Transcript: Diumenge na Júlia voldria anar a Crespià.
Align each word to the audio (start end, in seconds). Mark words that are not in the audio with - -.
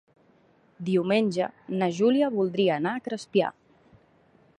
Diumenge 0.87 1.49
na 1.81 1.89
Júlia 1.97 2.31
voldria 2.39 2.73
anar 2.81 2.95
a 2.95 3.03
Crespià. 3.09 3.51